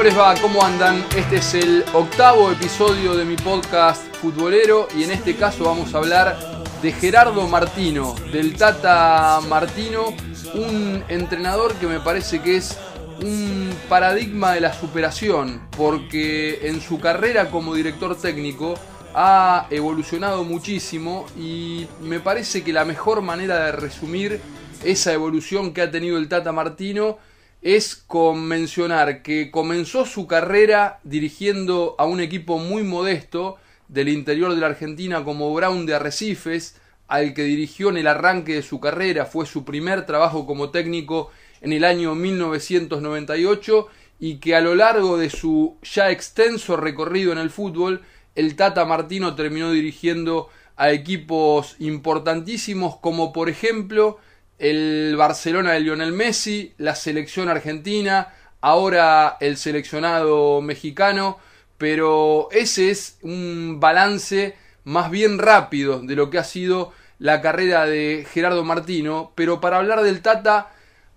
[0.00, 0.34] ¿Cómo les va?
[0.40, 1.04] ¿Cómo andan?
[1.14, 5.98] Este es el octavo episodio de mi podcast futbolero y en este caso vamos a
[5.98, 6.38] hablar
[6.80, 10.06] de Gerardo Martino, del Tata Martino,
[10.54, 12.78] un entrenador que me parece que es
[13.22, 18.76] un paradigma de la superación, porque en su carrera como director técnico
[19.14, 24.40] ha evolucionado muchísimo y me parece que la mejor manera de resumir
[24.82, 27.18] esa evolución que ha tenido el Tata Martino
[27.62, 34.54] es con mencionar que comenzó su carrera dirigiendo a un equipo muy modesto del interior
[34.54, 36.76] de la Argentina como Brown de Arrecifes,
[37.08, 41.30] al que dirigió en el arranque de su carrera, fue su primer trabajo como técnico
[41.60, 43.88] en el año 1998
[44.20, 48.02] y que a lo largo de su ya extenso recorrido en el fútbol,
[48.36, 54.18] el Tata Martino terminó dirigiendo a equipos importantísimos como por ejemplo
[54.60, 61.38] el Barcelona de Lionel Messi, la selección argentina, ahora el seleccionado mexicano,
[61.78, 67.86] pero ese es un balance más bien rápido de lo que ha sido la carrera
[67.86, 70.70] de Gerardo Martino, pero para hablar del Tata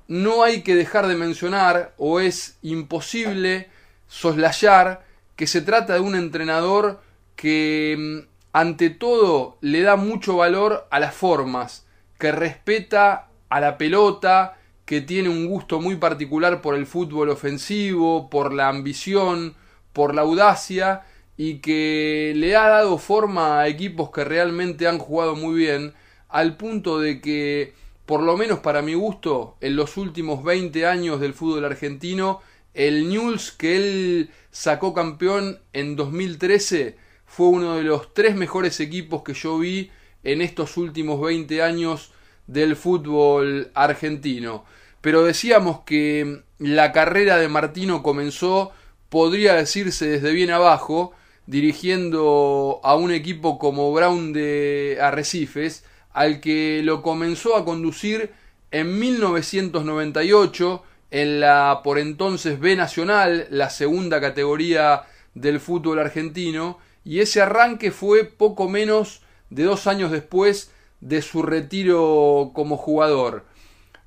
[0.08, 3.69] no hay que dejar de mencionar o es imposible
[4.08, 5.03] soslayar
[5.36, 7.02] que se trata de un entrenador
[7.36, 11.86] que mm, ante todo le da mucho valor a las formas,
[12.19, 18.28] que respeta a la pelota, que tiene un gusto muy particular por el fútbol ofensivo,
[18.28, 19.54] por la ambición,
[19.94, 21.04] por la audacia
[21.38, 25.94] y que le ha dado forma a equipos que realmente han jugado muy bien,
[26.30, 27.76] al punto de que,
[28.08, 32.42] por lo menos para mi gusto, en los últimos 20 años del fútbol argentino,
[32.73, 39.22] el Newell's que él sacó campeón en 2013 fue uno de los tres mejores equipos
[39.22, 39.92] que yo vi
[40.23, 42.12] en estos últimos 20 años
[42.47, 44.66] del fútbol argentino.
[45.02, 48.71] Pero decíamos que la carrera de Martino comenzó,
[49.09, 51.14] podría decirse, desde bien abajo,
[51.45, 58.32] dirigiendo a un equipo como Brown de Arrecifes, al que lo comenzó a conducir
[58.71, 65.03] en 1998 en la por entonces B Nacional, la segunda categoría
[65.36, 70.71] del fútbol argentino, y ese arranque fue poco menos de dos años después
[71.03, 73.45] de su retiro como jugador.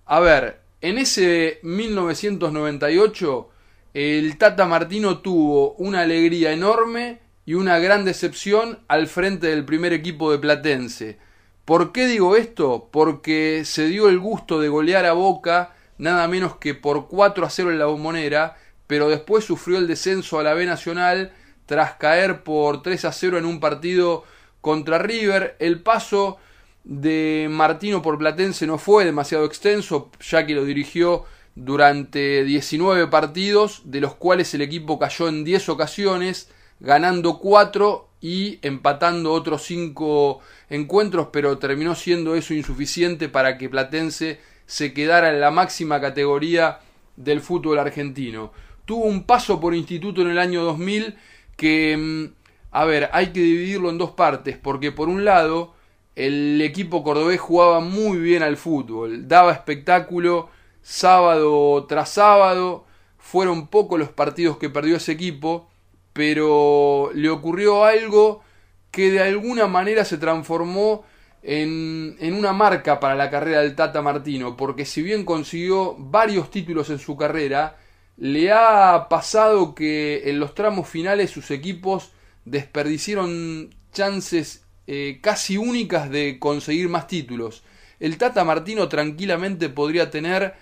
[0.06, 3.50] A ver, en ese 1998
[3.92, 9.92] el Tata Martino tuvo una alegría enorme y una gran decepción al frente del primer
[9.92, 11.18] equipo de Platense.
[11.64, 12.88] ¿Por qué digo esto?
[12.90, 17.50] Porque se dio el gusto de golear a Boca nada menos que por 4 a
[17.50, 21.32] 0 en la bombonera, pero después sufrió el descenso a la B Nacional
[21.66, 24.24] tras caer por 3 a 0 en un partido
[24.60, 25.56] contra River.
[25.58, 26.38] El paso
[26.86, 31.24] de Martino por Platense no fue demasiado extenso, ya que lo dirigió
[31.56, 36.48] durante 19 partidos, de los cuales el equipo cayó en 10 ocasiones,
[36.78, 44.38] ganando 4 y empatando otros 5 encuentros, pero terminó siendo eso insuficiente para que Platense
[44.66, 46.78] se quedara en la máxima categoría
[47.16, 48.52] del fútbol argentino.
[48.84, 51.16] Tuvo un paso por instituto en el año 2000
[51.56, 52.34] que, mm,
[52.70, 55.74] a ver, hay que dividirlo en dos partes, porque por un lado,
[56.16, 60.48] el equipo cordobés jugaba muy bien al fútbol, daba espectáculo
[60.80, 62.86] sábado tras sábado,
[63.18, 65.68] fueron pocos los partidos que perdió ese equipo,
[66.12, 68.42] pero le ocurrió algo
[68.90, 71.04] que de alguna manera se transformó
[71.42, 76.50] en, en, una marca para la carrera del Tata Martino, porque si bien consiguió varios
[76.50, 77.76] títulos en su carrera,
[78.16, 82.12] le ha pasado que en los tramos finales sus equipos
[82.44, 87.62] desperdicieron chances eh, casi únicas de conseguir más títulos.
[87.98, 90.54] El Tata Martino tranquilamente podría tener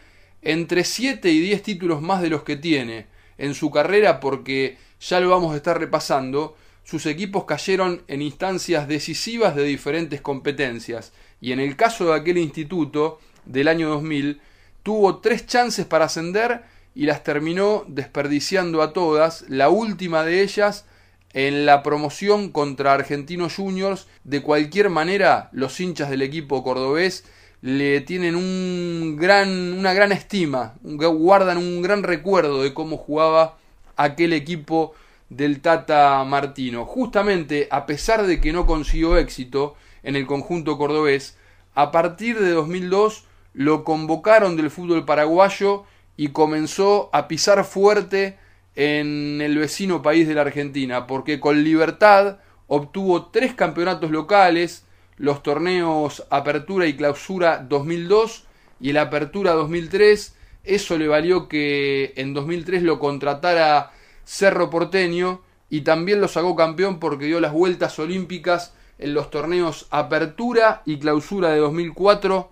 [0.43, 3.07] entre 7 y 10 títulos más de los que tiene
[3.39, 8.87] en su carrera porque ya lo vamos a estar repasando, sus equipos cayeron en instancias
[8.87, 14.41] decisivas de diferentes competencias y en el caso de aquel instituto del año 2000
[14.83, 16.63] tuvo tres chances para ascender
[16.95, 20.87] y las terminó desperdiciando a todas, la última de ellas
[21.35, 24.07] en la promoción contra Argentinos Juniors.
[24.23, 27.25] De cualquier manera, los hinchas del equipo cordobés
[27.61, 33.57] le tienen un gran, una gran estima, guardan un gran recuerdo de cómo jugaba
[33.97, 34.95] aquel equipo
[35.29, 36.85] del Tata Martino.
[36.85, 41.37] Justamente, a pesar de que no consiguió éxito en el conjunto cordobés,
[41.75, 45.85] a partir de 2002 lo convocaron del fútbol paraguayo
[46.17, 48.39] y comenzó a pisar fuerte
[48.77, 54.85] en el vecino país de la Argentina, porque con Libertad obtuvo tres campeonatos locales,
[55.17, 58.45] los torneos Apertura y Clausura 2002
[58.81, 60.37] y el Apertura 2003.
[60.65, 63.93] Eso le valió que en 2003 lo contratara
[64.25, 69.87] Cerro Porteño y también lo sacó campeón porque dio las vueltas olímpicas en los torneos
[69.91, 72.51] Apertura y Clausura de 2004.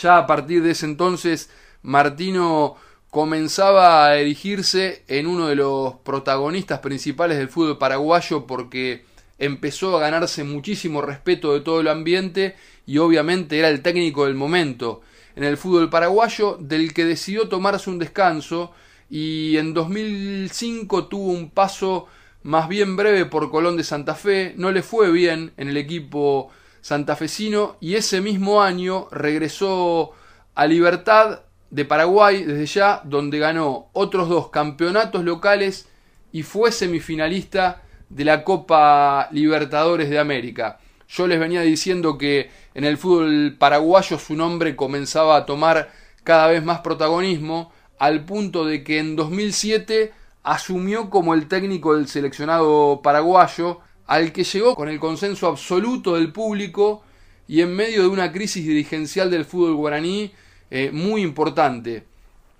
[0.00, 1.50] Ya a partir de ese entonces
[1.82, 2.76] Martino
[3.10, 9.04] comenzaba a erigirse en uno de los protagonistas principales del fútbol paraguayo porque
[9.38, 12.54] empezó a ganarse muchísimo respeto de todo el ambiente
[12.86, 15.00] y obviamente era el técnico del momento
[15.34, 18.72] en el fútbol paraguayo del que decidió tomarse un descanso
[19.08, 22.06] y en 2005 tuvo un paso
[22.42, 26.50] más bien breve por Colón de Santa Fe, no le fue bien en el equipo
[26.80, 30.12] santafesino y ese mismo año regresó
[30.54, 31.40] a Libertad
[31.70, 35.88] de Paraguay desde ya, donde ganó otros dos campeonatos locales
[36.32, 40.78] y fue semifinalista de la Copa Libertadores de América.
[41.08, 45.90] Yo les venía diciendo que en el fútbol paraguayo su nombre comenzaba a tomar
[46.22, 50.12] cada vez más protagonismo, al punto de que en 2007
[50.42, 56.32] asumió como el técnico del seleccionado paraguayo, al que llegó con el consenso absoluto del
[56.32, 57.02] público
[57.46, 60.32] y en medio de una crisis dirigencial del fútbol guaraní
[60.70, 62.04] eh, muy importante.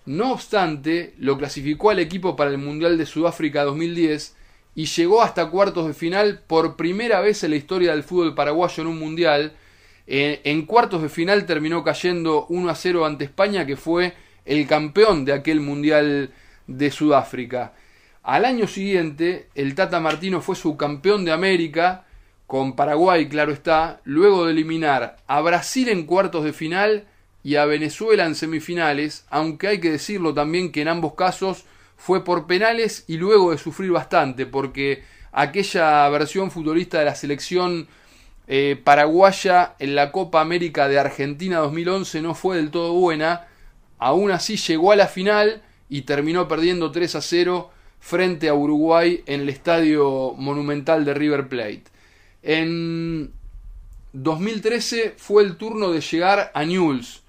[0.06, 4.34] No obstante, lo clasificó al equipo para el Mundial de Sudáfrica 2010
[4.74, 8.82] y llegó hasta cuartos de final por primera vez en la historia del fútbol paraguayo
[8.82, 9.52] en un Mundial.
[10.06, 14.14] Eh, en cuartos de final terminó cayendo 1 a 0 ante España, que fue
[14.44, 16.32] el campeón de aquel Mundial
[16.66, 17.74] de Sudáfrica.
[18.22, 22.04] Al año siguiente, el Tata Martino fue subcampeón de América,
[22.46, 27.06] con Paraguay, claro está, luego de eliminar a Brasil en cuartos de final
[27.42, 31.64] y a Venezuela en semifinales, aunque hay que decirlo también que en ambos casos
[31.96, 35.02] fue por penales y luego de sufrir bastante, porque
[35.32, 37.88] aquella versión futbolista de la selección
[38.46, 43.46] eh, paraguaya en la Copa América de Argentina 2011 no fue del todo buena,
[43.98, 47.70] aún así llegó a la final y terminó perdiendo 3 a 0
[48.00, 51.84] frente a Uruguay en el estadio monumental de River Plate.
[52.42, 53.32] En
[54.14, 57.19] 2013 fue el turno de llegar a Newell's,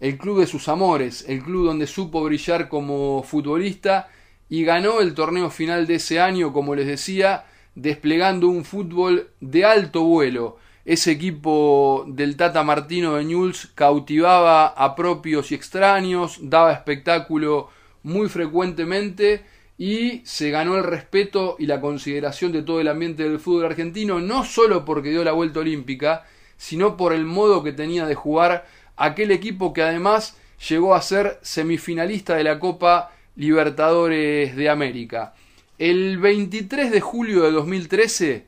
[0.00, 4.08] el club de sus amores, el club donde supo brillar como futbolista
[4.48, 7.44] y ganó el torneo final de ese año, como les decía,
[7.74, 10.58] desplegando un fútbol de alto vuelo.
[10.84, 17.70] Ese equipo del Tata Martino de Newell's cautivaba a propios y extraños, daba espectáculo
[18.04, 19.44] muy frecuentemente
[19.78, 24.20] y se ganó el respeto y la consideración de todo el ambiente del fútbol argentino,
[24.20, 26.24] no solo porque dio la vuelta olímpica,
[26.56, 28.66] sino por el modo que tenía de jugar
[28.96, 30.36] aquel equipo que además
[30.68, 35.34] llegó a ser semifinalista de la Copa Libertadores de América.
[35.78, 38.46] El 23 de julio de 2013,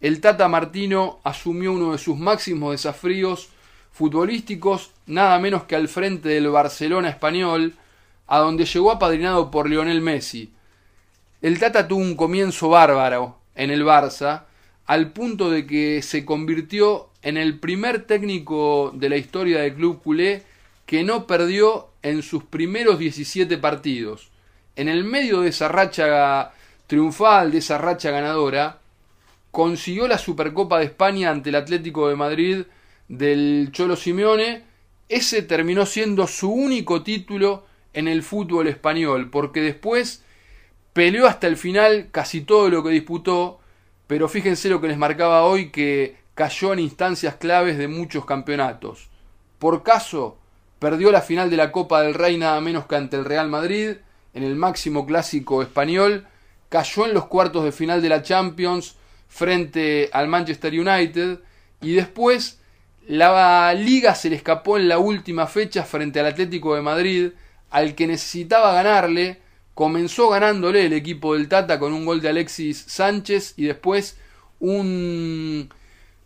[0.00, 3.48] el Tata Martino asumió uno de sus máximos desafíos
[3.90, 7.74] futbolísticos, nada menos que al frente del Barcelona español,
[8.28, 10.52] a donde llegó apadrinado por Lionel Messi.
[11.42, 14.44] El Tata tuvo un comienzo bárbaro en el Barça,
[14.88, 20.02] al punto de que se convirtió en el primer técnico de la historia del club
[20.02, 20.44] culé
[20.86, 24.30] que no perdió en sus primeros 17 partidos.
[24.76, 26.52] En el medio de esa racha
[26.86, 28.78] triunfal, de esa racha ganadora,
[29.50, 32.62] consiguió la Supercopa de España ante el Atlético de Madrid
[33.08, 34.62] del Cholo Simeone.
[35.10, 40.24] Ese terminó siendo su único título en el fútbol español, porque después
[40.94, 43.60] peleó hasta el final casi todo lo que disputó,
[44.08, 49.08] pero fíjense lo que les marcaba hoy que cayó en instancias claves de muchos campeonatos.
[49.60, 50.38] Por caso,
[50.78, 53.96] perdió la final de la Copa del Rey nada menos que ante el Real Madrid,
[54.34, 56.26] en el máximo clásico español,
[56.68, 58.96] cayó en los cuartos de final de la Champions
[59.28, 61.40] frente al Manchester United
[61.82, 62.60] y después
[63.06, 67.30] la liga se le escapó en la última fecha frente al Atlético de Madrid,
[67.70, 69.40] al que necesitaba ganarle,
[69.78, 74.18] comenzó ganándole el equipo del Tata con un gol de Alexis Sánchez y después
[74.58, 75.68] un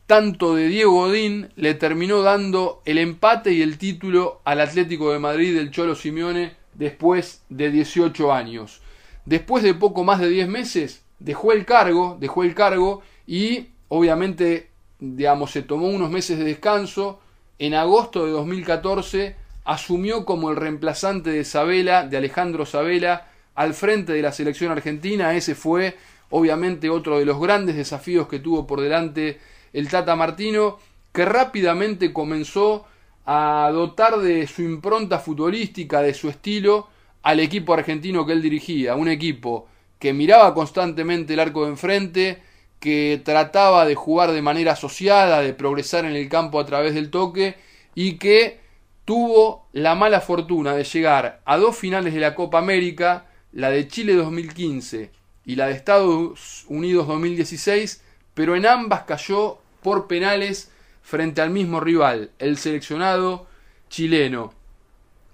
[0.06, 5.18] tanto de Diego Godín le terminó dando el empate y el título al Atlético de
[5.18, 8.80] Madrid del Cholo Simeone después de 18 años.
[9.26, 14.70] Después de poco más de 10 meses dejó el cargo, dejó el cargo y obviamente
[14.98, 17.20] digamos se tomó unos meses de descanso.
[17.58, 24.12] En agosto de 2014 asumió como el reemplazante de Sabela, de Alejandro Sabela, al frente
[24.12, 25.34] de la selección argentina.
[25.34, 25.96] Ese fue
[26.30, 29.38] obviamente otro de los grandes desafíos que tuvo por delante
[29.72, 30.78] el Tata Martino,
[31.12, 32.86] que rápidamente comenzó
[33.24, 36.88] a dotar de su impronta futbolística, de su estilo,
[37.22, 39.68] al equipo argentino que él dirigía, un equipo
[39.98, 42.42] que miraba constantemente el arco de enfrente,
[42.80, 47.10] que trataba de jugar de manera asociada, de progresar en el campo a través del
[47.10, 47.54] toque
[47.94, 48.58] y que
[49.04, 53.86] tuvo la mala fortuna de llegar a dos finales de la Copa América, la de
[53.88, 55.10] Chile 2015
[55.44, 58.02] y la de Estados Unidos 2016,
[58.34, 60.70] pero en ambas cayó por penales
[61.02, 63.46] frente al mismo rival, el seleccionado
[63.88, 64.54] chileno.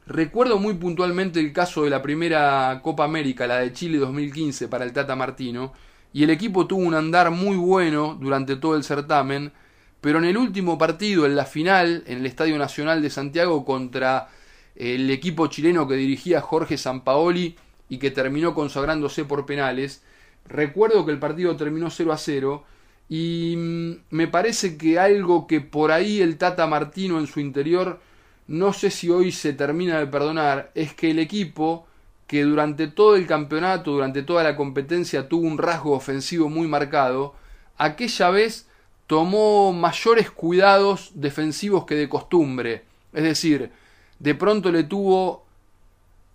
[0.07, 4.85] Recuerdo muy puntualmente el caso de la primera Copa América, la de Chile 2015 para
[4.85, 5.75] el Tata Martino,
[6.13, 9.53] y el equipo tuvo un andar muy bueno durante todo el certamen,
[10.01, 14.29] pero en el último partido, en la final, en el Estadio Nacional de Santiago contra
[14.75, 17.57] el equipo chileno que dirigía Jorge Sampaoli
[17.89, 20.03] y que terminó consagrándose por penales,
[20.47, 22.65] recuerdo que el partido terminó 0 a 0
[23.09, 28.01] y mm, me parece que algo que por ahí el Tata Martino en su interior
[28.49, 31.87] no sé si hoy se termina de perdonar es que el equipo
[32.27, 37.35] que durante todo el campeonato, durante toda la competencia tuvo un rasgo ofensivo muy marcado,
[37.79, 38.69] aquella vez
[39.07, 42.85] tomó mayores cuidados defensivos que de costumbre.
[43.15, 43.71] Es decir,
[44.19, 45.47] de pronto le tuvo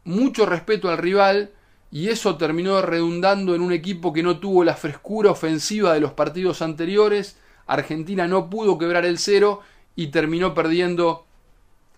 [0.06, 1.52] mucho respeto al rival
[1.92, 6.14] y eso terminó redundando en un equipo que no tuvo la frescura ofensiva de los
[6.14, 7.38] partidos anteriores.
[7.68, 9.62] Argentina no pudo quebrar el cero
[9.96, 11.26] y terminó perdiendo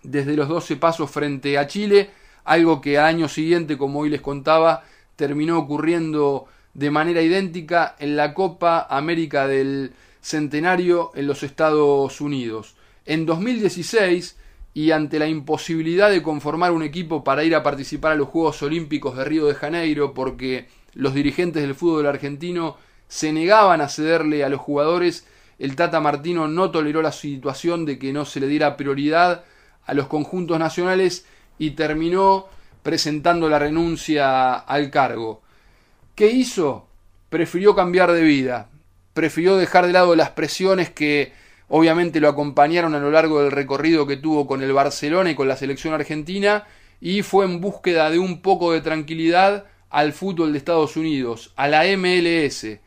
[0.02, 2.10] desde los 12 pasos frente a Chile,
[2.44, 4.84] algo que al año siguiente, como hoy les contaba,
[5.16, 12.76] terminó ocurriendo de manera idéntica en la Copa América del Centenario en los Estados Unidos.
[13.06, 14.36] En 2016,
[14.76, 18.62] y ante la imposibilidad de conformar un equipo para ir a participar a los Juegos
[18.62, 22.76] Olímpicos de Río de Janeiro porque los dirigentes del fútbol argentino
[23.08, 25.26] se negaban a cederle a los jugadores,
[25.58, 29.44] el Tata Martino no toleró la situación de que no se le diera prioridad
[29.86, 31.24] a los conjuntos nacionales
[31.58, 32.44] y terminó
[32.82, 35.40] presentando la renuncia al cargo.
[36.14, 36.86] ¿Qué hizo?
[37.30, 38.68] Prefirió cambiar de vida,
[39.14, 41.32] prefirió dejar de lado las presiones que
[41.68, 45.48] obviamente lo acompañaron a lo largo del recorrido que tuvo con el Barcelona y con
[45.48, 46.64] la selección argentina
[47.00, 51.68] y fue en búsqueda de un poco de tranquilidad al fútbol de Estados Unidos, a
[51.68, 52.78] la MLS.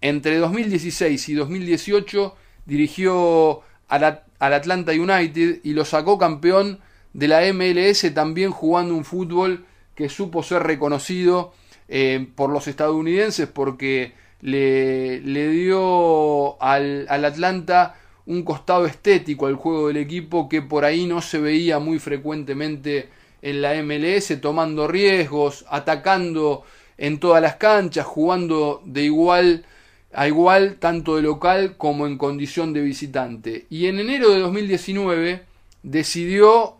[0.00, 6.80] Entre 2016 y 2018 dirigió al, Atlanta United y lo sacó campeón
[7.12, 11.54] de la MLS también jugando un fútbol que supo ser reconocido
[11.88, 17.94] eh, por los estadounidenses porque le, dio al, al Atlanta
[18.26, 23.08] un costado estético al juego del equipo que por ahí no se veía muy frecuentemente
[23.42, 26.64] en la MLS, tomando riesgos, atacando
[26.96, 29.66] en todas las canchas, jugando de igual
[30.14, 33.66] a igual tanto de local como en condición de visitante.
[33.68, 35.42] Y en enero de 2019
[35.82, 36.76] decidió,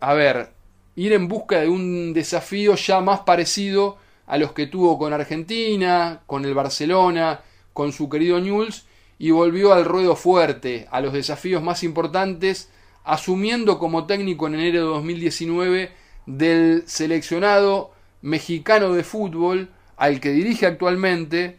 [0.00, 0.50] a ver,
[0.94, 6.22] ir en busca de un desafío ya más parecido a los que tuvo con Argentina,
[6.26, 7.40] con el Barcelona,
[7.72, 8.86] con su querido Newell's
[9.18, 12.70] y volvió al ruedo fuerte, a los desafíos más importantes,
[13.04, 15.92] asumiendo como técnico en enero de 2019
[16.26, 21.58] del seleccionado mexicano de fútbol al que dirige actualmente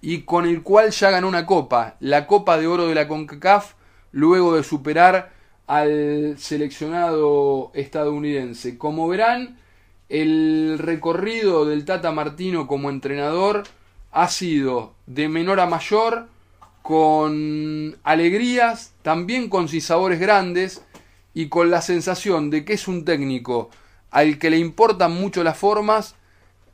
[0.00, 3.74] y con el cual ya ganó una copa, la Copa de Oro de la CONCACAF,
[4.12, 5.32] luego de superar
[5.66, 8.78] al seleccionado estadounidense.
[8.78, 9.58] Como verán,
[10.08, 13.64] el recorrido del Tata Martino como entrenador
[14.10, 16.28] ha sido de menor a mayor,
[16.88, 20.80] con alegrías, también con sabores grandes
[21.34, 23.68] y con la sensación de que es un técnico
[24.10, 26.14] al que le importan mucho las formas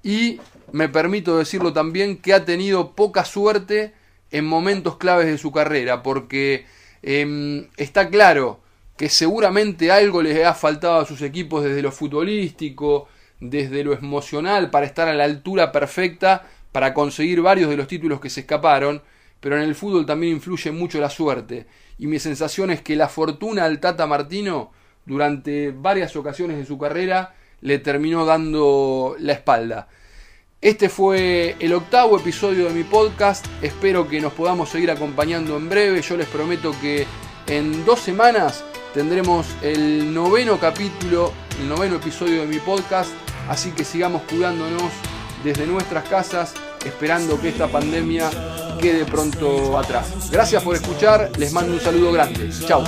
[0.05, 0.39] y
[0.71, 3.93] me permito decirlo también que ha tenido poca suerte
[4.31, 6.65] en momentos claves de su carrera porque
[7.03, 8.61] em, está claro
[8.97, 13.09] que seguramente algo les ha faltado a sus equipos desde lo futbolístico,
[13.41, 18.21] desde lo emocional para estar a la altura perfecta para conseguir varios de los títulos
[18.21, 19.03] que se escaparon
[19.45, 21.67] pero en el fútbol también influye mucho la suerte.
[21.99, 24.73] Y mi sensación es que la fortuna al Tata Martino,
[25.05, 29.89] durante varias ocasiones de su carrera, le terminó dando la espalda.
[30.63, 33.45] Este fue el octavo episodio de mi podcast.
[33.61, 36.01] Espero que nos podamos seguir acompañando en breve.
[36.01, 37.07] Yo les prometo que
[37.47, 43.13] en dos semanas tendremos el noveno capítulo, el noveno episodio de mi podcast.
[43.51, 44.91] Así que sigamos cuidándonos
[45.45, 46.55] desde nuestras casas,
[46.87, 48.31] esperando que esta pandemia
[48.79, 50.07] quede pronto atrás.
[50.31, 52.51] Gracias por escuchar, les mando un saludo grande.
[52.67, 52.85] Chao.